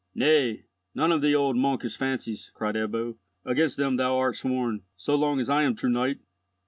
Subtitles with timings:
[0.15, 5.13] "Nay, none of the old monkish fancies," cried Ebbo, "against them thou art sworn, so
[5.13, 6.21] long as I am true knight."